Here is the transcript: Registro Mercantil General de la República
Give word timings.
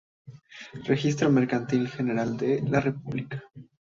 Registro 0.87 1.29
Mercantil 1.29 1.87
General 1.87 2.35
de 2.35 2.63
la 2.67 2.79
República 2.81 3.43